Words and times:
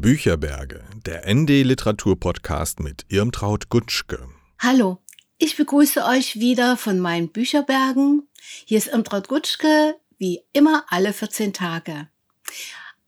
Bücherberge, 0.00 0.84
der 1.06 1.24
ND 1.26 1.48
Literatur 1.64 2.20
Podcast 2.20 2.78
mit 2.78 3.04
Irmtraut 3.08 3.68
Gutschke. 3.68 4.28
Hallo, 4.60 4.98
ich 5.38 5.56
begrüße 5.56 6.04
euch 6.04 6.38
wieder 6.38 6.76
von 6.76 7.00
meinen 7.00 7.30
Bücherbergen. 7.30 8.28
Hier 8.64 8.78
ist 8.78 8.86
Irmtraut 8.86 9.26
Gutschke, 9.26 9.96
wie 10.16 10.42
immer 10.52 10.84
alle 10.88 11.12
14 11.12 11.52
Tage. 11.52 12.08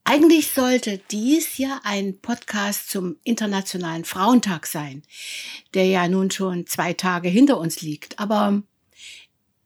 Eigentlich 0.02 0.50
sollte 0.50 1.00
dies 1.12 1.58
ja 1.58 1.80
ein 1.84 2.20
Podcast 2.20 2.90
zum 2.90 3.18
Internationalen 3.22 4.04
Frauentag 4.04 4.66
sein, 4.66 5.04
der 5.74 5.86
ja 5.86 6.08
nun 6.08 6.32
schon 6.32 6.66
zwei 6.66 6.92
Tage 6.92 7.28
hinter 7.28 7.58
uns 7.58 7.82
liegt. 7.82 8.18
Aber 8.18 8.64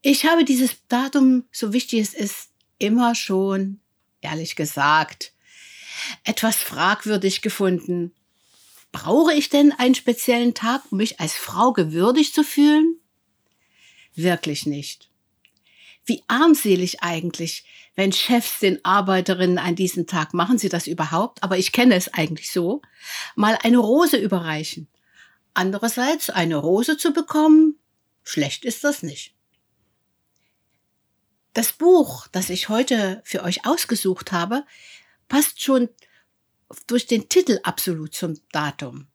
ich 0.03 0.27
habe 0.27 0.45
dieses 0.45 0.87
Datum, 0.89 1.45
so 1.51 1.73
wichtig 1.73 2.01
es 2.01 2.13
ist, 2.13 2.51
immer 2.79 3.15
schon, 3.15 3.81
ehrlich 4.21 4.57
gesagt, 4.57 5.34
etwas 6.25 6.57
fragwürdig 6.57 7.43
gefunden. 7.43 8.13
Brauche 8.93 9.35
ich 9.35 9.49
denn 9.49 9.73
einen 9.73 9.95
speziellen 9.95 10.55
Tag, 10.55 10.83
um 10.91 10.99
mich 10.99 11.21
als 11.21 11.35
Frau 11.35 11.73
gewürdigt 11.73 12.35
zu 12.35 12.45
fühlen? 12.45 13.01
Wirklich 14.15 14.67
nicht. 14.67 15.11
Wie 16.07 16.23
armselig 16.29 17.03
eigentlich, 17.03 17.65
wenn 17.95 18.13
Chefs 18.13 18.61
den 18.61 18.85
Arbeiterinnen 18.85 19.59
an 19.59 19.75
diesem 19.75 20.07
Tag, 20.07 20.35
machen 20.35 20.59
sie 20.59 20.69
das 20.69 20.87
überhaupt, 20.87 21.43
aber 21.43 21.59
ich 21.59 21.73
kenne 21.73 21.95
es 21.95 22.13
eigentlich 22.13 22.51
so, 22.51 22.83
mal 23.35 23.59
eine 23.63 23.79
Rose 23.79 24.17
überreichen. 24.17 24.89
Andererseits, 25.55 26.31
eine 26.31 26.57
Rose 26.57 26.99
zu 26.99 27.13
bekommen, 27.13 27.79
schlecht 28.23 28.65
ist 28.65 28.85
das 28.85 29.03
nicht. 29.03 29.35
Das 31.55 31.73
Buch, 31.73 32.27
das 32.33 32.51
ich 32.51 32.69
heute 32.69 33.23
für 33.25 33.45
euch 33.45 33.65
ausgesucht 33.65 34.33
habe, 34.33 34.65
passt 35.29 35.63
schon 35.63 35.89
durch 36.87 37.07
den 37.07 37.29
Titel 37.29 37.61
absolut 37.63 38.15
zum 38.15 38.39
Datum. 38.53 39.07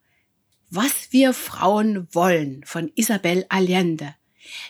Was 0.70 1.12
wir 1.12 1.34
Frauen 1.34 2.08
wollen 2.14 2.64
von 2.64 2.92
Isabel 2.96 3.46
Allende, 3.50 4.16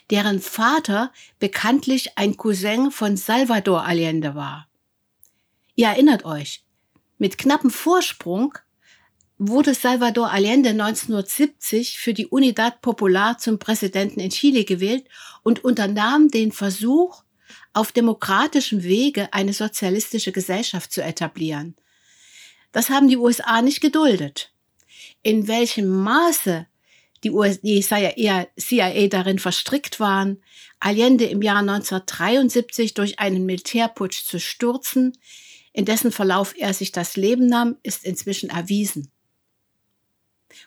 deren 0.10 0.40
Vater 0.40 1.12
bekanntlich 1.40 2.18
ein 2.18 2.38
Cousin 2.38 2.92
von 2.92 3.18
Salvador 3.18 3.84
Allende 3.84 4.36
war. 4.36 4.68
Ihr 5.76 5.88
erinnert 5.88 6.26
euch, 6.26 6.64
mit 7.18 7.38
knappem 7.38 7.70
Vorsprung 7.70 8.54
wurde 9.38 9.74
Salvador 9.74 10.32
Allende 10.32 10.70
1970 10.70 11.98
für 11.98 12.14
die 12.14 12.28
Unidad 12.28 12.82
Popular 12.82 13.38
zum 13.38 13.60
Präsidenten 13.60 14.20
in 14.20 14.30
Chile 14.30 14.66
gewählt 14.66 15.08
und 15.44 15.64
unternahm 15.64 16.30
den 16.30 16.52
Versuch, 16.52 17.24
auf 17.74 17.92
demokratischem 17.92 18.84
Wege 18.84 19.34
eine 19.34 19.54
sozialistische 19.54 20.32
Gesellschaft 20.32 20.92
zu 20.92 21.02
etablieren. 21.02 21.76
Das 22.72 22.90
haben 22.90 23.08
die 23.08 23.18
USA 23.18 23.62
nicht 23.62 23.82
geduldet. 23.82 24.54
In 25.24 25.48
welchem 25.48 25.88
Maße 25.88 26.68
die, 27.24 27.32
US 27.32 27.62
die 27.62 27.82
CIA 27.82 29.08
darin 29.08 29.40
verstrickt 29.40 30.00
waren, 30.00 30.42
Allende 30.80 31.26
im 31.26 31.42
Jahr 31.42 31.60
1973 31.60 32.94
durch 32.94 33.20
einen 33.20 33.46
Militärputsch 33.46 34.24
zu 34.24 34.40
stürzen, 34.40 35.18
in 35.74 35.86
dessen 35.86 36.12
Verlauf 36.12 36.56
er 36.58 36.74
sich 36.74 36.92
das 36.92 37.18
Leben 37.18 37.48
nahm, 37.48 37.78
ist 37.84 38.06
inzwischen 38.06 38.50
erwiesen. 38.50 39.12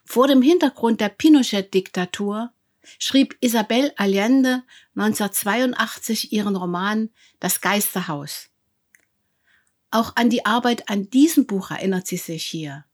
Vor 0.05 0.29
dem 0.29 0.43
Hintergrund 0.43 1.01
der 1.01 1.09
Pinochet-Diktatur 1.09 2.53
schrieb 2.99 3.37
Isabel 3.41 3.93
Allende 3.97 4.63
1982 4.97 6.33
ihren 6.33 6.57
Roman 6.57 7.11
Das 7.41 7.61
Geisterhaus. 7.61 8.49
Auch 9.91 10.17
an 10.17 10.31
die 10.31 10.47
Arbeit 10.47 10.89
an 10.89 11.11
diesem 11.11 11.47
Buch 11.47 11.71
erinnert 11.71 12.07
sie 12.07 12.17
sich 12.17 12.45
hier. 12.45 12.85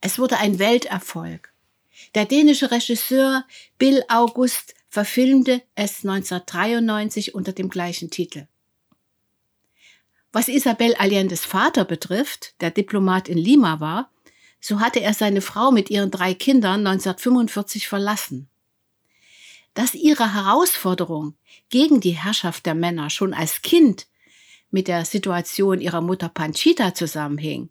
Es 0.00 0.18
wurde 0.18 0.38
ein 0.38 0.58
Welterfolg. 0.58 1.52
Der 2.14 2.26
dänische 2.26 2.70
Regisseur 2.70 3.44
Bill 3.78 4.04
August 4.08 4.74
verfilmte 4.88 5.62
es 5.74 6.04
1993 6.04 7.34
unter 7.34 7.52
dem 7.52 7.70
gleichen 7.70 8.10
Titel. 8.10 8.46
Was 10.32 10.48
Isabel 10.48 10.94
Allendes 10.96 11.46
Vater 11.46 11.86
betrifft, 11.86 12.60
der 12.60 12.70
Diplomat 12.70 13.28
in 13.28 13.38
Lima 13.38 13.80
war, 13.80 14.10
so 14.60 14.80
hatte 14.80 15.00
er 15.00 15.14
seine 15.14 15.40
Frau 15.40 15.70
mit 15.70 15.88
ihren 15.88 16.10
drei 16.10 16.34
Kindern 16.34 16.86
1945 16.86 17.88
verlassen 17.88 18.50
dass 19.76 19.94
ihre 19.94 20.32
Herausforderung 20.32 21.36
gegen 21.68 22.00
die 22.00 22.16
Herrschaft 22.16 22.64
der 22.64 22.74
Männer 22.74 23.10
schon 23.10 23.34
als 23.34 23.60
Kind 23.60 24.06
mit 24.70 24.88
der 24.88 25.04
Situation 25.04 25.82
ihrer 25.82 26.00
Mutter 26.00 26.30
Panchita 26.30 26.94
zusammenhing, 26.94 27.68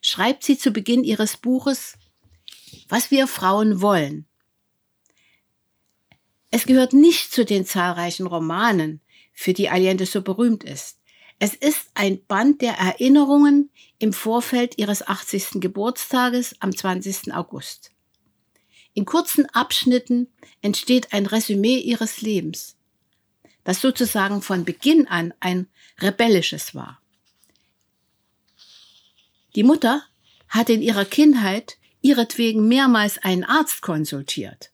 schreibt 0.00 0.42
sie 0.42 0.56
zu 0.56 0.70
Beginn 0.70 1.04
ihres 1.04 1.36
Buches, 1.36 1.98
was 2.88 3.10
wir 3.10 3.26
Frauen 3.26 3.82
wollen. 3.82 4.26
Es 6.50 6.64
gehört 6.64 6.94
nicht 6.94 7.30
zu 7.30 7.44
den 7.44 7.66
zahlreichen 7.66 8.26
Romanen, 8.26 9.02
für 9.34 9.52
die 9.52 9.68
Allende 9.68 10.06
so 10.06 10.22
berühmt 10.22 10.64
ist. 10.64 10.98
Es 11.38 11.52
ist 11.52 11.90
ein 11.94 12.24
Band 12.24 12.62
der 12.62 12.78
Erinnerungen 12.78 13.70
im 13.98 14.14
Vorfeld 14.14 14.78
ihres 14.78 15.06
80. 15.06 15.60
Geburtstages 15.60 16.54
am 16.60 16.74
20. 16.74 17.34
August. 17.34 17.93
In 18.94 19.04
kurzen 19.04 19.46
Abschnitten 19.46 20.28
entsteht 20.62 21.12
ein 21.12 21.26
Resümee 21.26 21.78
ihres 21.78 22.22
Lebens, 22.22 22.76
das 23.64 23.80
sozusagen 23.80 24.40
von 24.40 24.64
Beginn 24.64 25.08
an 25.08 25.34
ein 25.40 25.66
rebellisches 26.00 26.74
war. 26.74 27.00
Die 29.56 29.64
Mutter 29.64 30.04
hatte 30.48 30.72
in 30.72 30.82
ihrer 30.82 31.04
Kindheit 31.04 31.76
ihretwegen 32.02 32.68
mehrmals 32.68 33.18
einen 33.18 33.44
Arzt 33.44 33.82
konsultiert. 33.82 34.70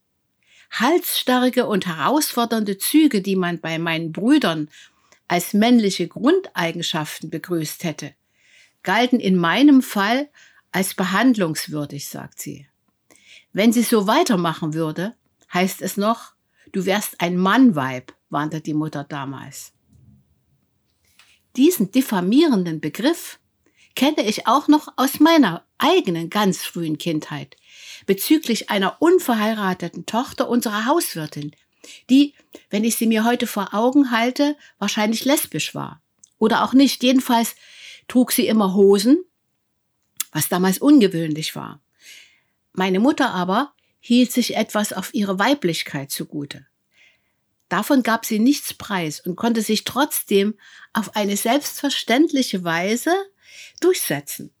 Halsstarrige 0.69 1.65
und 1.65 1.85
herausfordernde 1.87 2.77
Züge, 2.77 3.21
die 3.21 3.35
man 3.35 3.59
bei 3.59 3.79
meinen 3.79 4.11
Brüdern 4.11 4.69
als 5.27 5.53
männliche 5.53 6.07
Grundeigenschaften 6.07 7.29
begrüßt 7.29 7.83
hätte, 7.83 8.13
galten 8.83 9.19
in 9.19 9.35
meinem 9.35 9.81
Fall 9.81 10.29
als 10.71 10.93
behandlungswürdig, 10.93 12.07
sagt 12.07 12.39
sie. 12.39 12.67
Wenn 13.53 13.73
sie 13.73 13.83
so 13.83 14.07
weitermachen 14.07 14.73
würde, 14.73 15.15
heißt 15.53 15.81
es 15.81 15.97
noch, 15.97 16.33
du 16.71 16.85
wärst 16.85 17.19
ein 17.19 17.37
Mannweib, 17.37 18.13
warnte 18.29 18.61
die 18.61 18.73
Mutter 18.73 19.03
damals. 19.03 19.73
Diesen 21.57 21.91
diffamierenden 21.91 22.79
Begriff 22.79 23.39
kenne 23.95 24.23
ich 24.23 24.47
auch 24.47 24.69
noch 24.69 24.93
aus 24.95 25.19
meiner 25.19 25.65
eigenen 25.77 26.29
ganz 26.29 26.63
frühen 26.63 26.97
Kindheit 26.97 27.57
bezüglich 28.05 28.69
einer 28.69 29.01
unverheirateten 29.01 30.05
Tochter 30.05 30.49
unserer 30.49 30.85
Hauswirtin, 30.85 31.51
die, 32.09 32.33
wenn 32.69 32.83
ich 32.83 32.95
sie 32.95 33.07
mir 33.07 33.25
heute 33.25 33.47
vor 33.47 33.73
Augen 33.73 34.11
halte, 34.11 34.55
wahrscheinlich 34.79 35.25
lesbisch 35.25 35.75
war. 35.75 36.01
Oder 36.37 36.63
auch 36.63 36.73
nicht. 36.73 37.03
Jedenfalls 37.03 37.55
trug 38.07 38.31
sie 38.31 38.47
immer 38.47 38.73
Hosen, 38.73 39.23
was 40.31 40.49
damals 40.49 40.79
ungewöhnlich 40.79 41.55
war. 41.55 41.81
Meine 42.73 42.99
Mutter 42.99 43.31
aber 43.31 43.73
hielt 43.99 44.31
sich 44.31 44.55
etwas 44.55 44.93
auf 44.93 45.13
ihre 45.13 45.39
Weiblichkeit 45.39 46.11
zugute. 46.11 46.65
Davon 47.69 48.03
gab 48.03 48.25
sie 48.25 48.39
nichts 48.39 48.73
preis 48.73 49.21
und 49.21 49.35
konnte 49.37 49.61
sich 49.61 49.85
trotzdem 49.85 50.55
auf 50.91 51.15
eine 51.15 51.37
selbstverständliche 51.37 52.63
Weise 52.63 53.13
durchsetzen. 53.79 54.53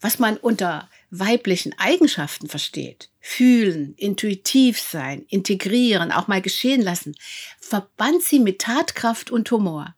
Was 0.00 0.18
man 0.18 0.36
unter 0.36 0.90
weiblichen 1.10 1.78
Eigenschaften 1.78 2.48
versteht, 2.48 3.10
fühlen, 3.20 3.94
intuitiv 3.94 4.80
sein, 4.80 5.24
integrieren, 5.28 6.12
auch 6.12 6.28
mal 6.28 6.42
geschehen 6.42 6.82
lassen, 6.82 7.14
verband 7.60 8.22
sie 8.22 8.40
mit 8.40 8.60
Tatkraft 8.60 9.30
und 9.30 9.50
Humor. 9.50 9.94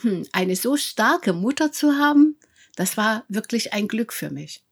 Hm, 0.00 0.26
eine 0.32 0.56
so 0.56 0.76
starke 0.76 1.32
Mutter 1.32 1.72
zu 1.72 1.92
haben, 1.92 2.38
das 2.76 2.96
war 2.96 3.24
wirklich 3.28 3.72
ein 3.72 3.88
Glück 3.88 4.12
für 4.12 4.30
mich. 4.30 4.62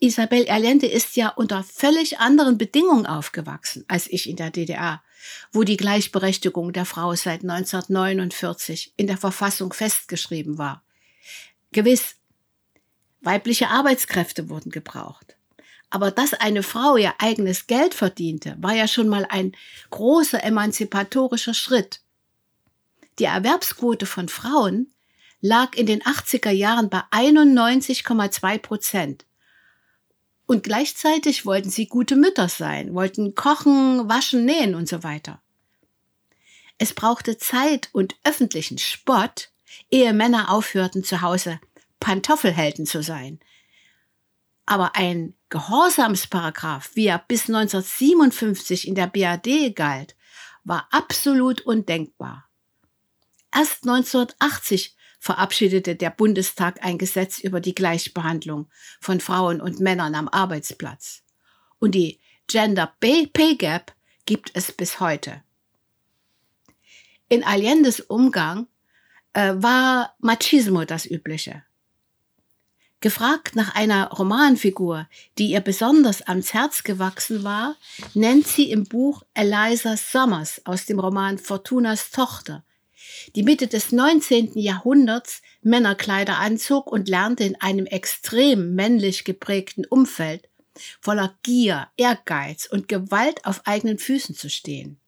Isabel 0.00 0.48
Allende 0.48 0.86
ist 0.86 1.16
ja 1.16 1.28
unter 1.28 1.64
völlig 1.64 2.20
anderen 2.20 2.56
Bedingungen 2.56 3.06
aufgewachsen 3.06 3.84
als 3.88 4.06
ich 4.06 4.28
in 4.28 4.36
der 4.36 4.50
DDR, 4.50 5.02
wo 5.50 5.64
die 5.64 5.76
Gleichberechtigung 5.76 6.72
der 6.72 6.84
Frau 6.84 7.14
seit 7.16 7.42
1949 7.42 8.94
in 8.96 9.08
der 9.08 9.16
Verfassung 9.16 9.72
festgeschrieben 9.72 10.56
war. 10.56 10.84
Gewiss, 11.72 12.14
weibliche 13.22 13.68
Arbeitskräfte 13.68 14.48
wurden 14.48 14.70
gebraucht. 14.70 15.36
Aber 15.90 16.12
dass 16.12 16.32
eine 16.32 16.62
Frau 16.62 16.96
ihr 16.96 17.14
eigenes 17.18 17.66
Geld 17.66 17.94
verdiente, 17.94 18.56
war 18.60 18.74
ja 18.74 18.86
schon 18.86 19.08
mal 19.08 19.26
ein 19.28 19.56
großer 19.90 20.42
emanzipatorischer 20.44 21.54
Schritt. 21.54 22.02
Die 23.18 23.24
Erwerbsquote 23.24 24.06
von 24.06 24.28
Frauen 24.28 24.92
lag 25.40 25.74
in 25.74 25.86
den 25.86 26.02
80er 26.02 26.50
Jahren 26.50 26.88
bei 26.88 27.02
91,2 27.10 28.58
Prozent. 28.58 29.24
Und 30.48 30.62
gleichzeitig 30.62 31.44
wollten 31.44 31.68
sie 31.68 31.88
gute 31.88 32.16
Mütter 32.16 32.48
sein, 32.48 32.94
wollten 32.94 33.34
kochen, 33.34 34.08
waschen, 34.08 34.46
nähen 34.46 34.74
und 34.74 34.88
so 34.88 35.02
weiter. 35.02 35.42
Es 36.78 36.94
brauchte 36.94 37.36
Zeit 37.36 37.90
und 37.92 38.16
öffentlichen 38.24 38.78
Spott, 38.78 39.50
ehe 39.90 40.14
Männer 40.14 40.50
aufhörten, 40.50 41.04
zu 41.04 41.20
Hause 41.20 41.60
Pantoffelhelden 42.00 42.86
zu 42.86 43.02
sein. 43.02 43.40
Aber 44.64 44.96
ein 44.96 45.34
Gehorsamsparagraph, 45.50 46.92
wie 46.94 47.08
er 47.08 47.18
bis 47.18 47.48
1957 47.48 48.88
in 48.88 48.94
der 48.94 49.08
BAD 49.08 49.76
galt, 49.76 50.16
war 50.64 50.88
absolut 50.90 51.60
undenkbar. 51.60 52.48
Erst 53.54 53.86
1980 53.86 54.96
verabschiedete 55.18 55.96
der 55.96 56.10
Bundestag 56.10 56.84
ein 56.84 56.98
Gesetz 56.98 57.38
über 57.40 57.60
die 57.60 57.74
Gleichbehandlung 57.74 58.68
von 59.00 59.20
Frauen 59.20 59.60
und 59.60 59.80
Männern 59.80 60.14
am 60.14 60.28
Arbeitsplatz. 60.28 61.22
Und 61.78 61.94
die 61.94 62.20
Gender 62.46 62.92
Pay 63.00 63.56
Gap 63.56 63.92
gibt 64.24 64.50
es 64.54 64.72
bis 64.72 65.00
heute. 65.00 65.42
In 67.28 67.44
Allendes 67.44 68.00
Umgang 68.00 68.66
äh, 69.34 69.54
war 69.56 70.14
Machismo 70.18 70.84
das 70.84 71.04
Übliche. 71.04 71.62
Gefragt 73.00 73.54
nach 73.54 73.76
einer 73.76 74.10
Romanfigur, 74.10 75.08
die 75.38 75.50
ihr 75.52 75.60
besonders 75.60 76.22
ans 76.22 76.52
Herz 76.52 76.82
gewachsen 76.82 77.44
war, 77.44 77.76
nennt 78.14 78.46
sie 78.48 78.72
im 78.72 78.84
Buch 78.84 79.22
Eliza 79.34 79.96
Summers 79.96 80.62
aus 80.64 80.86
dem 80.86 80.98
Roman 80.98 81.38
Fortunas 81.38 82.10
Tochter, 82.10 82.64
die 83.34 83.42
Mitte 83.42 83.66
des 83.66 83.92
19. 83.92 84.58
Jahrhunderts 84.58 85.42
Männerkleider 85.62 86.38
anzog 86.38 86.90
und 86.90 87.08
lernte 87.08 87.44
in 87.44 87.60
einem 87.60 87.86
extrem 87.86 88.74
männlich 88.74 89.24
geprägten 89.24 89.84
Umfeld 89.84 90.48
voller 91.00 91.36
Gier, 91.42 91.88
Ehrgeiz 91.96 92.66
und 92.66 92.88
Gewalt 92.88 93.44
auf 93.44 93.66
eigenen 93.66 93.98
Füßen 93.98 94.34
zu 94.34 94.48
stehen. 94.48 94.98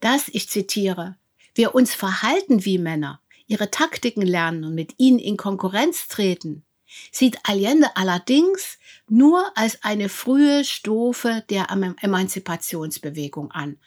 Dass, 0.00 0.28
ich 0.28 0.48
zitiere, 0.48 1.16
wir 1.54 1.74
uns 1.74 1.94
verhalten 1.94 2.64
wie 2.64 2.78
Männer, 2.78 3.20
ihre 3.46 3.70
Taktiken 3.70 4.22
lernen 4.22 4.64
und 4.64 4.74
mit 4.74 4.94
ihnen 4.98 5.18
in 5.18 5.36
Konkurrenz 5.36 6.08
treten, 6.08 6.64
sieht 7.10 7.38
Allende 7.44 7.96
allerdings 7.96 8.78
nur 9.08 9.50
als 9.56 9.82
eine 9.82 10.08
frühe 10.08 10.64
Stufe 10.64 11.44
der 11.50 11.68
Emanzipationsbewegung 11.70 13.50
an. 13.50 13.78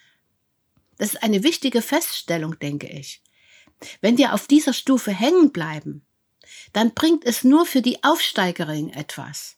Das 0.99 1.13
ist 1.13 1.23
eine 1.23 1.43
wichtige 1.43 1.81
Feststellung, 1.81 2.59
denke 2.59 2.87
ich. 2.87 3.23
Wenn 4.01 4.17
wir 4.17 4.33
auf 4.33 4.47
dieser 4.47 4.73
Stufe 4.73 5.11
hängen 5.11 5.51
bleiben, 5.51 6.05
dann 6.73 6.93
bringt 6.93 7.25
es 7.25 7.43
nur 7.43 7.65
für 7.65 7.81
die 7.81 8.03
Aufsteigerin 8.03 8.91
etwas. 8.91 9.55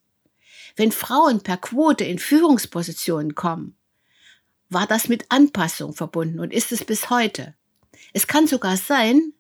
Wenn 0.76 0.92
Frauen 0.92 1.42
per 1.42 1.58
Quote 1.58 2.06
in 2.06 2.20
Führungspositionen 2.20 3.36
kommen, 3.36 3.76
war 4.70 4.86
das 4.86 5.10
mit 5.10 5.26
Anpassung 5.30 5.94
verbunden 5.94 6.40
und 6.40 6.54
ist 6.54 6.72
es 6.72 6.86
bis 6.86 7.10
heute. 7.10 7.56
Es 8.14 8.28
kann 8.28 8.48
sogar 8.48 8.78
sein, 8.78 9.34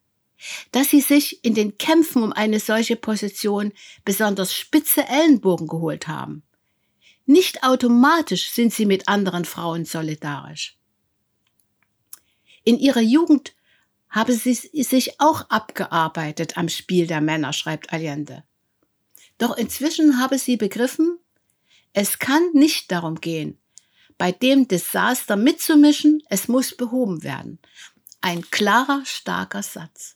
dass 0.71 0.89
sie 0.89 1.01
sich 1.01 1.45
in 1.45 1.53
den 1.53 1.77
Kämpfen 1.77 2.23
um 2.23 2.33
eine 2.33 2.59
solche 2.59 2.95
Position 2.95 3.73
besonders 4.03 4.55
spitze 4.55 5.07
Ellenbogen 5.07 5.67
geholt 5.67 6.07
haben. 6.07 6.41
Nicht 7.27 7.63
automatisch 7.63 8.49
sind 8.49 8.73
sie 8.73 8.87
mit 8.87 9.07
anderen 9.07 9.45
Frauen 9.45 9.85
solidarisch. 9.85 10.80
In 12.63 12.77
ihrer 12.77 13.01
Jugend 13.01 13.53
habe 14.09 14.33
sie 14.33 14.53
sich 14.53 15.19
auch 15.19 15.49
abgearbeitet 15.49 16.57
am 16.57 16.69
Spiel 16.69 17.07
der 17.07 17.21
Männer, 17.21 17.53
schreibt 17.53 17.93
Allende. 17.93 18.43
Doch 19.37 19.57
inzwischen 19.57 20.19
habe 20.19 20.37
sie 20.37 20.57
begriffen, 20.57 21.17
es 21.93 22.19
kann 22.19 22.51
nicht 22.53 22.91
darum 22.91 23.15
gehen, 23.15 23.57
bei 24.17 24.31
dem 24.31 24.67
Desaster 24.67 25.35
mitzumischen, 25.35 26.21
es 26.29 26.47
muss 26.47 26.75
behoben 26.75 27.23
werden. 27.23 27.59
Ein 28.21 28.49
klarer, 28.51 29.01
starker 29.03 29.63
Satz. 29.63 30.15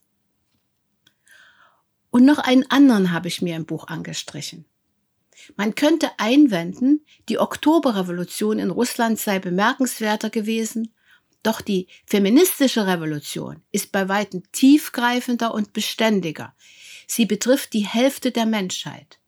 Und 2.12 2.24
noch 2.24 2.38
einen 2.38 2.70
anderen 2.70 3.12
habe 3.12 3.28
ich 3.28 3.42
mir 3.42 3.56
im 3.56 3.66
Buch 3.66 3.88
angestrichen. 3.88 4.66
Man 5.58 5.76
könnte 5.76 6.12
einwenden, 6.18 7.06
die 7.28 7.40
Oktoberrevolution 7.40 8.60
in 8.60 8.70
Russland 8.70 9.20
sei 9.20 9.40
bemerkenswerter 9.40 10.30
gewesen, 10.30 10.94
doch 11.46 11.62
die 11.62 11.88
feministische 12.06 12.88
Revolution 12.88 13.62
ist 13.72 13.92
bei 13.92 14.10
weitem 14.10 14.44
tiefgreifender 14.52 15.54
und 15.54 15.74
beständiger. 15.74 16.56
Sie 17.08 17.26
betrifft 17.26 17.74
die 17.74 17.86
Hälfte 17.86 18.32
der 18.32 18.46
Menschheit. 18.46 19.20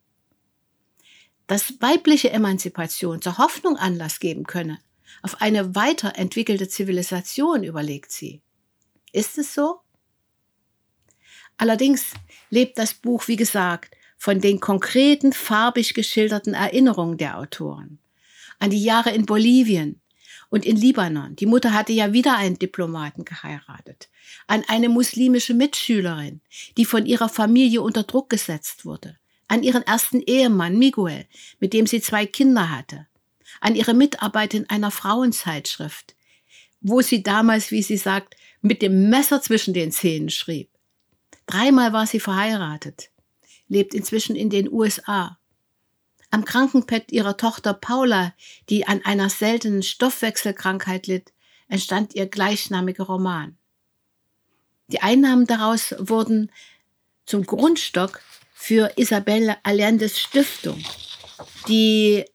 Dass 1.45 1.79
weibliche 1.79 2.31
Emanzipation 2.31 3.21
zur 3.21 3.37
Hoffnung 3.37 3.77
Anlass 3.77 4.19
geben 4.19 4.45
könne, 4.45 4.79
auf 5.21 5.41
eine 5.41 5.75
weiterentwickelte 5.75 6.67
Zivilisation, 6.67 7.63
überlegt 7.63 8.11
sie. 8.11 8.41
Ist 9.11 9.37
es 9.37 9.53
so? 9.53 9.79
Allerdings 11.57 12.13
lebt 12.49 12.77
das 12.77 12.93
Buch, 12.93 13.27
wie 13.27 13.35
gesagt, 13.35 13.95
von 14.17 14.41
den 14.41 14.59
konkreten, 14.59 15.33
farbig 15.33 15.93
geschilderten 15.93 16.53
Erinnerungen 16.53 17.17
der 17.17 17.37
Autoren. 17.37 17.99
An 18.59 18.71
die 18.71 18.83
Jahre 18.83 19.11
in 19.11 19.25
Bolivien 19.25 20.01
und 20.49 20.65
in 20.65 20.75
Libanon. 20.75 21.35
Die 21.35 21.45
Mutter 21.45 21.73
hatte 21.73 21.93
ja 21.93 22.13
wieder 22.13 22.37
einen 22.37 22.59
Diplomaten 22.59 23.25
geheiratet. 23.25 24.09
An 24.47 24.63
eine 24.67 24.89
muslimische 24.89 25.53
Mitschülerin, 25.53 26.41
die 26.77 26.85
von 26.85 27.05
ihrer 27.05 27.29
Familie 27.29 27.81
unter 27.81 28.03
Druck 28.03 28.29
gesetzt 28.29 28.85
wurde. 28.85 29.17
An 29.47 29.63
ihren 29.63 29.83
ersten 29.83 30.21
Ehemann 30.21 30.77
Miguel, 30.77 31.25
mit 31.59 31.73
dem 31.73 31.87
sie 31.87 32.01
zwei 32.01 32.25
Kinder 32.25 32.69
hatte. 32.69 33.07
An 33.61 33.75
ihre 33.75 33.93
Mitarbeit 33.93 34.53
in 34.53 34.69
einer 34.69 34.91
Frauenzeitschrift, 34.91 36.15
wo 36.81 37.01
sie 37.01 37.23
damals, 37.23 37.71
wie 37.71 37.81
sie 37.81 37.97
sagt, 37.97 38.35
mit 38.61 38.81
dem 38.81 39.09
Messer 39.09 39.41
zwischen 39.41 39.73
den 39.73 39.91
Zähnen 39.91 40.29
schrieb. 40.29 40.69
Dreimal 41.45 41.93
war 41.93 42.05
sie 42.05 42.19
verheiratet, 42.19 43.09
lebt 43.67 43.93
inzwischen 43.93 44.35
in 44.35 44.49
den 44.49 44.71
USA. 44.71 45.39
Am 46.29 46.43
Krankenbett 46.43 47.11
ihrer 47.11 47.37
Tochter 47.37 47.73
Paula, 47.73 48.33
die 48.69 48.85
an 48.87 49.03
einer 49.05 49.29
seltenen 49.29 49.83
Stoffwechselkrankheit 49.83 51.07
litt, 51.07 51.33
entstand 51.69 52.15
ihr 52.15 52.27
gleichnamiger 52.27 53.05
Roman. 53.05 53.57
Die 54.87 55.01
Einnahmen 55.01 55.45
daraus 55.45 55.95
wurden 55.99 56.51
zum 57.25 57.45
Grundstock 57.45 58.21
für 58.53 58.93
Isabelle 58.97 59.57
Allendes 59.63 60.19
Stiftung, 60.19 60.83
die 61.67 62.25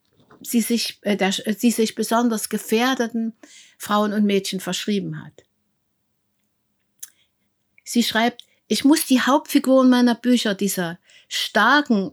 sie 0.43 0.61
sich, 0.61 0.99
äh, 1.03 1.17
der, 1.17 1.33
sie 1.33 1.71
sich 1.71 1.95
besonders 1.95 2.49
gefährdeten 2.49 3.35
Frauen 3.79 4.13
und 4.13 4.25
Mädchen 4.25 4.61
verschrieben 4.61 5.23
hat. 5.25 5.45
Sie 7.85 8.03
schreibt, 8.03 8.45
ich 8.69 8.85
muss 8.85 9.07
die 9.07 9.21
Hauptfiguren 9.21 9.91
meiner 9.91 10.15
Bücher, 10.15 10.55
dieser 10.55 10.99
starken 11.29 12.13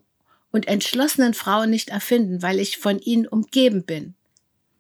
und 0.51 0.68
entschlossenen 0.68 1.33
Frauen 1.33 1.69
nicht 1.69 1.90
erfinden, 1.90 2.42
weil 2.42 2.59
ich 2.59 2.78
von 2.78 3.00
ihnen 3.00 3.28
umgeben 3.28 3.83
bin. 3.83 4.16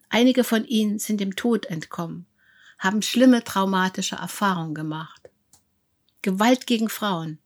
Einige 0.09 0.43
von 0.43 0.65
ihnen 0.65 0.99
sind 0.99 1.19
dem 1.19 1.35
Tod 1.35 1.67
entkommen, 1.67 2.25
haben 2.79 3.01
schlimme 3.01 3.43
traumatische 3.43 4.15
Erfahrungen 4.15 4.73
gemacht. 4.73 5.29
Gewalt 6.21 6.67
gegen 6.67 6.89
Frauen. 6.89 7.39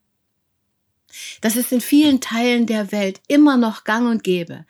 Das 1.42 1.56
ist 1.56 1.72
in 1.72 1.82
vielen 1.82 2.22
Teilen 2.22 2.66
der 2.66 2.92
Welt 2.92 3.22
immer 3.28 3.58
noch 3.58 3.84
gang 3.84 4.10
und 4.10 4.24
gäbe. 4.24 4.66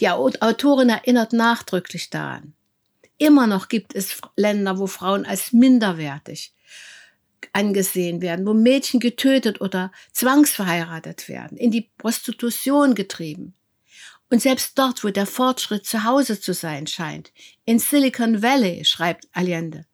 Die 0.00 0.08
Autorin 0.08 0.88
erinnert 0.88 1.32
nachdrücklich 1.32 2.10
daran. 2.10 2.54
Immer 3.18 3.46
noch 3.46 3.68
gibt 3.68 3.94
es 3.94 4.20
Länder, 4.36 4.78
wo 4.78 4.86
Frauen 4.86 5.26
als 5.26 5.52
minderwertig, 5.52 6.52
angesehen 7.52 8.22
werden, 8.22 8.46
wo 8.46 8.54
Mädchen 8.54 9.00
getötet 9.00 9.60
oder 9.60 9.92
zwangsverheiratet 10.12 11.28
werden, 11.28 11.56
in 11.58 11.70
die 11.70 11.90
Prostitution 11.98 12.94
getrieben. 12.94 13.54
Und 14.30 14.40
selbst 14.40 14.78
dort, 14.78 15.04
wo 15.04 15.10
der 15.10 15.26
Fortschritt 15.26 15.84
zu 15.84 16.04
Hause 16.04 16.40
zu 16.40 16.54
sein 16.54 16.86
scheint, 16.86 17.32
in 17.64 17.78
Silicon 17.78 18.42
Valley, 18.42 18.84
schreibt 18.84 19.28
Allende, 19.32 19.84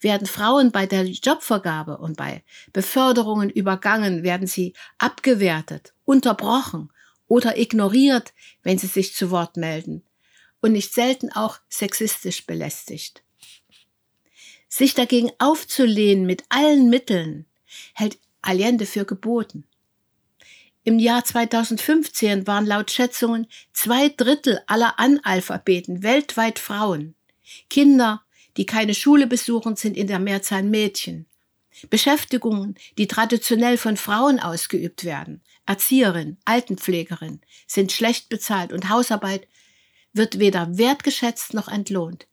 werden 0.00 0.26
Frauen 0.26 0.72
bei 0.72 0.86
der 0.86 1.04
Jobvergabe 1.04 1.98
und 1.98 2.16
bei 2.16 2.42
Beförderungen 2.72 3.48
übergangen, 3.50 4.22
werden 4.22 4.46
sie 4.46 4.74
abgewertet, 4.98 5.94
unterbrochen 6.04 6.90
oder 7.28 7.56
ignoriert, 7.58 8.34
wenn 8.62 8.78
sie 8.78 8.88
sich 8.88 9.14
zu 9.14 9.30
Wort 9.30 9.56
melden 9.56 10.04
und 10.60 10.72
nicht 10.72 10.92
selten 10.92 11.32
auch 11.32 11.58
sexistisch 11.68 12.46
belästigt. 12.46 13.22
Sich 14.74 14.94
dagegen 14.94 15.30
aufzulehnen 15.38 16.24
mit 16.24 16.44
allen 16.48 16.88
Mitteln, 16.88 17.44
hält 17.92 18.18
Allende 18.40 18.86
für 18.86 19.04
geboten. 19.04 19.64
Im 20.82 20.98
Jahr 20.98 21.26
2015 21.26 22.46
waren 22.46 22.64
laut 22.64 22.90
Schätzungen 22.90 23.48
zwei 23.74 24.08
Drittel 24.08 24.62
aller 24.66 24.98
Analphabeten 24.98 26.02
weltweit 26.02 26.58
Frauen. 26.58 27.14
Kinder, 27.68 28.22
die 28.56 28.64
keine 28.64 28.94
Schule 28.94 29.26
besuchen, 29.26 29.76
sind 29.76 29.94
in 29.94 30.06
der 30.06 30.18
Mehrzahl 30.18 30.62
Mädchen. 30.62 31.26
Beschäftigungen, 31.90 32.76
die 32.96 33.06
traditionell 33.06 33.76
von 33.76 33.98
Frauen 33.98 34.40
ausgeübt 34.40 35.04
werden, 35.04 35.42
Erzieherin, 35.66 36.38
Altenpflegerin, 36.46 37.42
sind 37.66 37.92
schlecht 37.92 38.30
bezahlt 38.30 38.72
und 38.72 38.88
Hausarbeit 38.88 39.46
wird 40.14 40.38
weder 40.38 40.78
wertgeschätzt 40.78 41.52
noch 41.52 41.68
entlohnt. 41.68 42.26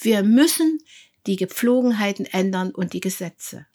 Wir 0.00 0.22
müssen 0.22 0.78
die 1.26 1.36
Gepflogenheiten 1.36 2.26
ändern 2.26 2.70
und 2.70 2.92
die 2.92 3.00
Gesetze. 3.00 3.66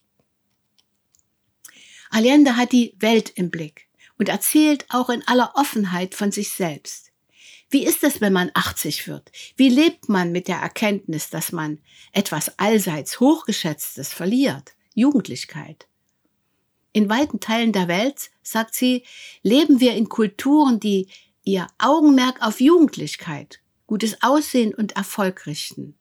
Allende 2.10 2.56
hat 2.56 2.72
die 2.72 2.96
Welt 3.00 3.30
im 3.36 3.50
Blick 3.50 3.88
und 4.18 4.30
erzählt 4.30 4.86
auch 4.90 5.10
in 5.10 5.26
aller 5.28 5.52
Offenheit 5.56 6.16
von 6.16 6.32
sich 6.32 6.50
selbst. 6.50 7.12
Wie 7.70 7.86
ist 7.86 8.04
es, 8.04 8.22
wenn 8.22 8.32
man 8.32 8.50
80 8.54 9.08
wird? 9.08 9.32
Wie 9.58 9.70
lebt 9.70 10.08
man 10.08 10.32
mit 10.32 10.48
der 10.48 10.58
Erkenntnis, 10.58 11.30
dass 11.30 11.52
man 11.52 11.80
etwas 12.14 12.58
allseits 12.60 13.20
Hochgeschätztes 13.20 14.14
verliert? 14.14 14.74
Jugendlichkeit. 14.94 15.88
In 16.94 17.10
weiten 17.10 17.40
Teilen 17.40 17.74
der 17.74 17.88
Welt, 17.88 18.32
sagt 18.42 18.74
sie, 18.74 19.04
leben 19.44 19.80
wir 19.82 19.94
in 19.96 20.10
Kulturen, 20.10 20.80
die 20.80 21.08
ihr 21.44 21.68
Augenmerk 21.78 22.42
auf 22.42 22.62
Jugendlichkeit, 22.62 23.60
gutes 23.86 24.24
Aussehen 24.24 24.74
und 24.74 24.94
Erfolg 24.94 25.46
richten. 25.46 25.98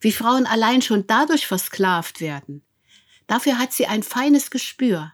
Wie 0.00 0.12
Frauen 0.12 0.46
allein 0.46 0.82
schon 0.82 1.06
dadurch 1.06 1.46
versklavt 1.46 2.20
werden. 2.20 2.62
Dafür 3.26 3.58
hat 3.58 3.72
sie 3.72 3.86
ein 3.86 4.02
feines 4.02 4.50
Gespür. 4.50 5.12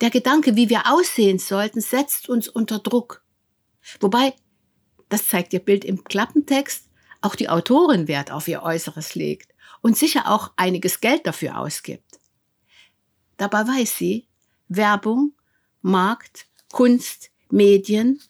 Der 0.00 0.10
Gedanke, 0.10 0.56
wie 0.56 0.68
wir 0.68 0.92
aussehen 0.92 1.38
sollten, 1.38 1.80
setzt 1.80 2.28
uns 2.28 2.48
unter 2.48 2.78
Druck. 2.78 3.24
Wobei, 4.00 4.34
das 5.08 5.26
zeigt 5.26 5.52
ihr 5.52 5.60
Bild 5.60 5.84
im 5.84 6.04
Klappentext, 6.04 6.88
auch 7.22 7.34
die 7.34 7.48
Autorin 7.48 8.08
Wert 8.08 8.30
auf 8.30 8.46
ihr 8.46 8.62
Äußeres 8.62 9.14
legt 9.14 9.52
und 9.80 9.96
sicher 9.96 10.30
auch 10.30 10.52
einiges 10.56 11.00
Geld 11.00 11.26
dafür 11.26 11.58
ausgibt. 11.58 12.20
Dabei 13.36 13.66
weiß 13.66 13.96
sie, 13.96 14.28
Werbung, 14.68 15.32
Markt, 15.80 16.46
Kunst, 16.70 17.30
Medien 17.50 18.20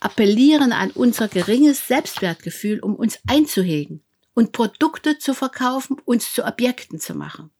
appellieren 0.00 0.72
an 0.72 0.90
unser 0.90 1.28
geringes 1.28 1.86
Selbstwertgefühl, 1.86 2.80
um 2.80 2.94
uns 2.94 3.18
einzuhegen 3.26 4.02
und 4.34 4.52
Produkte 4.52 5.18
zu 5.18 5.34
verkaufen, 5.34 5.96
uns 6.04 6.32
zu 6.32 6.44
Objekten 6.44 7.00
zu 7.00 7.14
machen. 7.14 7.50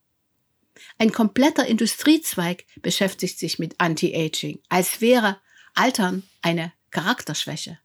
Ein 0.97 1.11
kompletter 1.11 1.65
Industriezweig 1.65 2.65
beschäftigt 2.81 3.39
sich 3.39 3.59
mit 3.59 3.75
Anti-Aging, 3.79 4.59
als 4.69 5.01
wäre 5.01 5.39
Altern 5.73 6.23
eine 6.41 6.71
Charakterschwäche. 6.91 7.79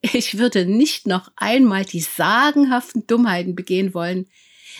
Ich 0.00 0.38
würde 0.38 0.66
nicht 0.66 1.06
noch 1.06 1.32
einmal 1.36 1.84
die 1.84 2.00
sagenhaften 2.00 3.06
Dummheiten 3.06 3.54
begehen 3.54 3.94
wollen, 3.94 4.28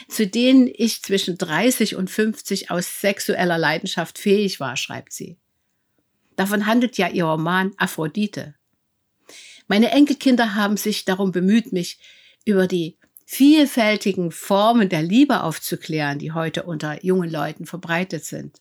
zu 0.08 0.26
denen 0.26 0.70
ich 0.72 1.02
zwischen 1.02 1.38
30 1.38 1.96
und 1.96 2.10
50 2.10 2.70
aus 2.70 3.00
sexueller 3.00 3.58
Leidenschaft 3.58 4.18
fähig 4.18 4.60
war, 4.60 4.76
schreibt 4.76 5.12
sie. 5.12 5.38
Davon 6.36 6.66
handelt 6.66 6.98
ja 6.98 7.08
ihr 7.08 7.24
Roman 7.24 7.72
Aphrodite. 7.76 8.54
Meine 9.68 9.90
Enkelkinder 9.90 10.54
haben 10.54 10.76
sich 10.76 11.04
darum 11.04 11.32
bemüht, 11.32 11.72
mich 11.72 11.98
über 12.44 12.66
die 12.66 12.96
vielfältigen 13.24 14.30
Formen 14.30 14.88
der 14.88 15.02
Liebe 15.02 15.42
aufzuklären, 15.42 16.18
die 16.18 16.32
heute 16.32 16.62
unter 16.62 17.04
jungen 17.04 17.30
Leuten 17.30 17.66
verbreitet 17.66 18.24
sind. 18.24 18.60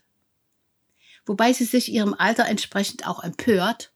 Wobei 1.25 1.53
sie 1.53 1.65
sich 1.65 1.91
ihrem 1.91 2.15
Alter 2.15 2.45
entsprechend 2.47 3.07
auch 3.07 3.23
empört, 3.23 3.91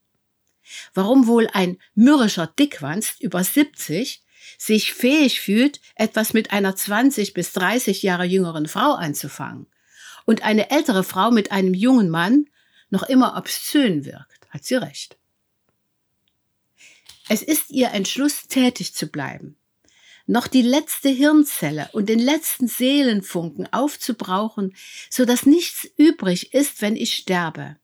warum 0.94 1.26
wohl 1.26 1.48
ein 1.52 1.78
mürrischer 1.94 2.46
Dickwanst 2.46 3.20
über 3.20 3.42
70 3.42 4.22
sich 4.58 4.94
fähig 4.94 5.40
fühlt, 5.40 5.80
etwas 5.96 6.32
mit 6.32 6.52
einer 6.52 6.76
20 6.76 7.34
bis 7.34 7.52
30 7.52 8.02
Jahre 8.02 8.24
jüngeren 8.24 8.68
Frau 8.68 8.92
anzufangen 8.94 9.66
und 10.26 10.42
eine 10.42 10.70
ältere 10.70 11.02
Frau 11.02 11.30
mit 11.30 11.50
einem 11.50 11.74
jungen 11.74 12.10
Mann 12.10 12.46
noch 12.90 13.04
immer 13.04 13.36
obszön 13.36 14.04
wirkt, 14.04 14.48
hat 14.50 14.64
sie 14.64 14.76
recht. 14.76 15.16
Es 17.28 17.42
ist 17.42 17.70
ihr 17.70 17.92
Entschluss, 17.92 18.48
tätig 18.48 18.94
zu 18.94 19.06
bleiben, 19.06 19.56
noch 20.26 20.48
die 20.48 20.62
letzte 20.62 21.08
Hirnzelle 21.08 21.88
und 21.92 22.08
den 22.08 22.18
letzten 22.18 22.66
Seelenfunken 22.66 23.72
aufzubrauchen, 23.72 24.74
so 25.08 25.24
dass 25.24 25.46
nichts 25.46 25.88
übrig 25.96 26.54
ist, 26.54 26.82
wenn 26.82 26.96
ich 26.96 27.14
sterbe. 27.14 27.76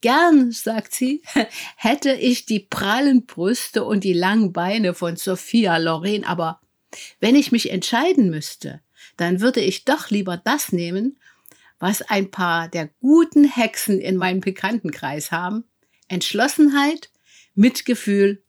Gern, 0.00 0.52
sagt 0.52 0.94
sie, 0.94 1.22
hätte 1.76 2.12
ich 2.12 2.46
die 2.46 2.60
prallen 2.60 3.26
Brüste 3.26 3.84
und 3.84 4.04
die 4.04 4.12
langen 4.12 4.52
Beine 4.52 4.94
von 4.94 5.16
Sophia 5.16 5.76
Loren, 5.76 6.24
aber 6.24 6.60
wenn 7.20 7.36
ich 7.36 7.52
mich 7.52 7.70
entscheiden 7.70 8.30
müsste, 8.30 8.80
dann 9.16 9.40
würde 9.40 9.60
ich 9.60 9.84
doch 9.84 10.10
lieber 10.10 10.36
das 10.36 10.72
nehmen, 10.72 11.18
was 11.78 12.02
ein 12.02 12.30
paar 12.30 12.68
der 12.68 12.88
guten 13.00 13.44
Hexen 13.44 14.00
in 14.00 14.16
meinem 14.16 14.40
Bekanntenkreis 14.40 15.30
haben. 15.30 15.64
Entschlossenheit, 16.08 17.10
Mitgefühl 17.54 18.42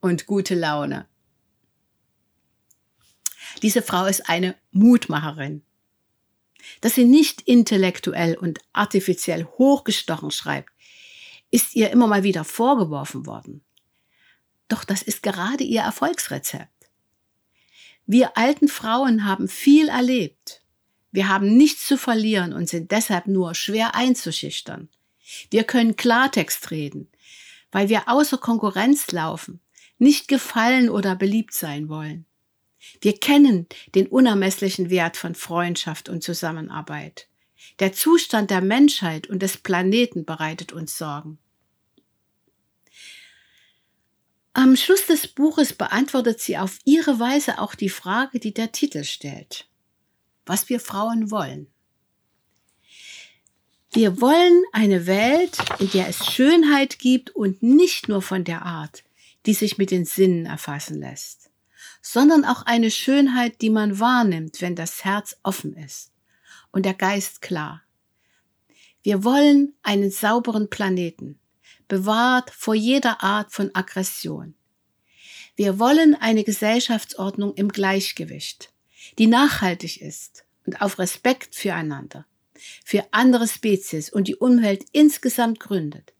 und 0.00 0.26
gute 0.26 0.54
Laune. 0.54 1.06
Diese 3.62 3.82
Frau 3.82 4.06
ist 4.06 4.28
eine 4.28 4.56
Mutmacherin. 4.70 5.62
Dass 6.80 6.94
sie 6.94 7.04
nicht 7.04 7.42
intellektuell 7.42 8.36
und 8.36 8.60
artifiziell 8.72 9.44
hochgestochen 9.44 10.30
schreibt, 10.30 10.70
ist 11.50 11.74
ihr 11.74 11.90
immer 11.90 12.06
mal 12.06 12.22
wieder 12.22 12.44
vorgeworfen 12.44 13.26
worden. 13.26 13.64
Doch 14.68 14.84
das 14.84 15.02
ist 15.02 15.22
gerade 15.22 15.64
ihr 15.64 15.80
Erfolgsrezept. 15.80 16.68
Wir 18.06 18.36
alten 18.36 18.68
Frauen 18.68 19.24
haben 19.24 19.48
viel 19.48 19.88
erlebt 19.88 20.59
wir 21.12 21.28
haben 21.28 21.56
nichts 21.56 21.86
zu 21.86 21.96
verlieren 21.96 22.52
und 22.52 22.68
sind 22.68 22.92
deshalb 22.92 23.26
nur 23.26 23.54
schwer 23.54 23.94
einzuschüchtern. 23.94 24.88
Wir 25.50 25.64
können 25.64 25.96
Klartext 25.96 26.70
reden, 26.70 27.08
weil 27.72 27.88
wir 27.88 28.08
außer 28.08 28.38
Konkurrenz 28.38 29.10
laufen, 29.10 29.60
nicht 29.98 30.28
gefallen 30.28 30.88
oder 30.88 31.16
beliebt 31.16 31.54
sein 31.54 31.88
wollen. 31.88 32.26
Wir 33.00 33.18
kennen 33.18 33.66
den 33.94 34.06
unermesslichen 34.06 34.88
Wert 34.88 35.16
von 35.16 35.34
Freundschaft 35.34 36.08
und 36.08 36.22
Zusammenarbeit. 36.22 37.28
Der 37.78 37.92
Zustand 37.92 38.50
der 38.50 38.62
Menschheit 38.62 39.26
und 39.26 39.42
des 39.42 39.58
Planeten 39.58 40.24
bereitet 40.24 40.72
uns 40.72 40.96
Sorgen. 40.96 41.38
Am 44.52 44.76
Schluss 44.76 45.06
des 45.06 45.28
Buches 45.28 45.72
beantwortet 45.72 46.40
sie 46.40 46.58
auf 46.58 46.78
ihre 46.84 47.20
Weise 47.20 47.58
auch 47.58 47.74
die 47.74 47.88
Frage, 47.88 48.40
die 48.40 48.54
der 48.54 48.72
Titel 48.72 49.04
stellt 49.04 49.69
was 50.50 50.68
wir 50.68 50.80
Frauen 50.80 51.30
wollen. 51.30 51.68
Wir 53.92 54.20
wollen 54.20 54.64
eine 54.72 55.06
Welt, 55.06 55.56
in 55.78 55.88
der 55.92 56.08
es 56.08 56.26
Schönheit 56.26 56.98
gibt 56.98 57.30
und 57.30 57.62
nicht 57.62 58.08
nur 58.08 58.20
von 58.20 58.42
der 58.42 58.62
Art, 58.62 59.04
die 59.46 59.54
sich 59.54 59.78
mit 59.78 59.92
den 59.92 60.04
Sinnen 60.04 60.46
erfassen 60.46 60.98
lässt, 60.98 61.52
sondern 62.02 62.44
auch 62.44 62.62
eine 62.66 62.90
Schönheit, 62.90 63.62
die 63.62 63.70
man 63.70 64.00
wahrnimmt, 64.00 64.60
wenn 64.60 64.74
das 64.74 65.04
Herz 65.04 65.36
offen 65.44 65.76
ist 65.76 66.10
und 66.72 66.84
der 66.84 66.94
Geist 66.94 67.42
klar. 67.42 67.82
Wir 69.04 69.22
wollen 69.22 69.74
einen 69.84 70.10
sauberen 70.10 70.68
Planeten, 70.68 71.38
bewahrt 71.86 72.50
vor 72.50 72.74
jeder 72.74 73.22
Art 73.22 73.52
von 73.52 73.70
Aggression. 73.72 74.56
Wir 75.54 75.78
wollen 75.78 76.16
eine 76.16 76.42
Gesellschaftsordnung 76.42 77.54
im 77.54 77.68
Gleichgewicht, 77.68 78.72
die 79.18 79.26
nachhaltig 79.26 80.00
ist 80.00 80.44
und 80.66 80.80
auf 80.80 80.98
Respekt 80.98 81.54
füreinander, 81.54 82.26
für 82.84 83.06
andere 83.12 83.48
Spezies 83.48 84.10
und 84.10 84.28
die 84.28 84.36
Umwelt 84.36 84.84
insgesamt 84.92 85.60
gründet. 85.60 86.12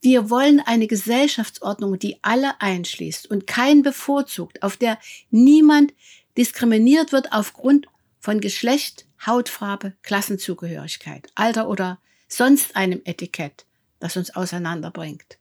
Wir 0.00 0.30
wollen 0.30 0.60
eine 0.60 0.86
Gesellschaftsordnung, 0.86 1.98
die 1.98 2.18
alle 2.22 2.60
einschließt 2.60 3.28
und 3.28 3.46
keinen 3.46 3.82
bevorzugt, 3.82 4.62
auf 4.62 4.76
der 4.76 4.98
niemand 5.30 5.92
diskriminiert 6.36 7.10
wird 7.10 7.32
aufgrund 7.32 7.88
von 8.20 8.40
Geschlecht, 8.40 9.06
Hautfarbe, 9.26 9.94
Klassenzugehörigkeit, 10.02 11.28
Alter 11.34 11.68
oder 11.68 11.98
sonst 12.28 12.76
einem 12.76 13.00
Etikett, 13.04 13.66
das 13.98 14.16
uns 14.16 14.34
auseinanderbringt. 14.36 15.38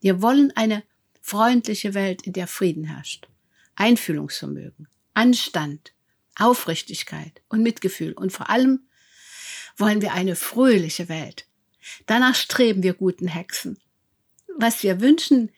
Wir 0.00 0.22
wollen 0.22 0.52
eine 0.56 0.82
freundliche 1.20 1.92
Welt, 1.92 2.22
in 2.22 2.32
der 2.32 2.46
Frieden 2.46 2.84
herrscht, 2.84 3.28
Einfühlungsvermögen, 3.74 4.88
Anstand, 5.20 5.92
Aufrichtigkeit 6.34 7.42
und 7.50 7.62
Mitgefühl 7.62 8.14
und 8.14 8.32
vor 8.32 8.48
allem 8.48 8.88
wollen 9.76 10.00
wir 10.00 10.14
eine 10.14 10.34
fröhliche 10.34 11.10
Welt. 11.10 11.46
Danach 12.06 12.34
streben 12.34 12.82
wir 12.82 12.94
guten 12.94 13.28
Hexen. 13.28 13.78
Was 14.56 14.82
wir 14.82 15.02
wünschen, 15.02 15.50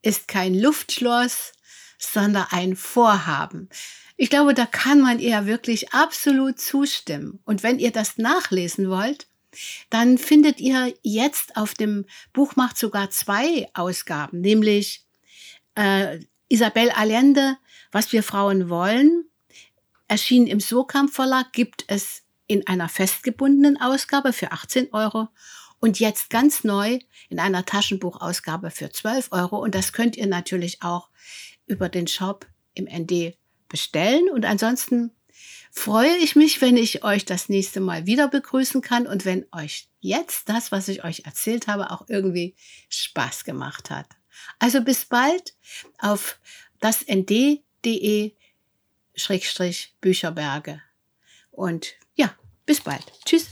ist 0.00 0.28
kein 0.28 0.54
Luftschloss, 0.54 1.52
sondern 1.98 2.46
ein 2.52 2.74
Vorhaben. 2.74 3.68
Ich 4.16 4.30
glaube, 4.30 4.54
da 4.54 4.64
kann 4.64 5.02
man 5.02 5.18
ihr 5.18 5.44
wirklich 5.44 5.92
absolut 5.92 6.58
zustimmen. 6.58 7.38
Und 7.44 7.62
wenn 7.62 7.78
ihr 7.78 7.90
das 7.90 8.16
nachlesen 8.16 8.88
wollt, 8.88 9.26
dann 9.90 10.16
findet 10.16 10.58
ihr 10.58 10.94
jetzt 11.02 11.58
auf 11.58 11.74
dem 11.74 12.06
Buch 12.32 12.56
macht 12.56 12.78
sogar 12.78 13.10
zwei 13.10 13.68
Ausgaben, 13.74 14.40
nämlich 14.40 15.04
äh, 15.74 16.18
Isabel 16.48 16.90
Allende, 16.92 17.58
was 17.92 18.12
wir 18.12 18.22
Frauen 18.22 18.68
wollen 18.68 19.26
Erschienen 20.12 20.46
im 20.46 20.60
Surkamp 20.60 21.10
Verlag 21.10 21.54
gibt 21.54 21.84
es 21.86 22.22
in 22.46 22.66
einer 22.66 22.90
festgebundenen 22.90 23.80
Ausgabe 23.80 24.34
für 24.34 24.52
18 24.52 24.92
Euro 24.92 25.28
und 25.80 26.00
jetzt 26.00 26.28
ganz 26.28 26.64
neu 26.64 26.98
in 27.30 27.38
einer 27.38 27.64
Taschenbuchausgabe 27.64 28.70
für 28.70 28.90
12 28.90 29.28
Euro. 29.30 29.56
Und 29.62 29.74
das 29.74 29.94
könnt 29.94 30.18
ihr 30.18 30.26
natürlich 30.26 30.82
auch 30.82 31.08
über 31.64 31.88
den 31.88 32.08
Shop 32.08 32.46
im 32.74 32.84
ND 32.84 33.38
bestellen. 33.70 34.28
Und 34.28 34.44
ansonsten 34.44 35.12
freue 35.70 36.14
ich 36.18 36.36
mich, 36.36 36.60
wenn 36.60 36.76
ich 36.76 37.04
euch 37.04 37.24
das 37.24 37.48
nächste 37.48 37.80
Mal 37.80 38.04
wieder 38.04 38.28
begrüßen 38.28 38.82
kann 38.82 39.06
und 39.06 39.24
wenn 39.24 39.46
euch 39.50 39.88
jetzt 40.00 40.50
das, 40.50 40.72
was 40.72 40.88
ich 40.88 41.04
euch 41.04 41.24
erzählt 41.24 41.68
habe, 41.68 41.90
auch 41.90 42.04
irgendwie 42.08 42.54
Spaß 42.90 43.44
gemacht 43.44 43.88
hat. 43.88 44.08
Also 44.58 44.82
bis 44.82 45.06
bald 45.06 45.54
auf 45.96 46.38
das 46.80 47.02
nd.de 47.06 47.62
Schrägstrich 49.14 49.94
Bücherberge. 50.00 50.82
Und 51.50 51.94
ja, 52.14 52.34
bis 52.64 52.80
bald. 52.80 53.04
Tschüss. 53.24 53.48